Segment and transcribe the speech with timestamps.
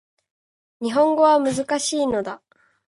[0.81, 2.41] 日本語は難しいのだ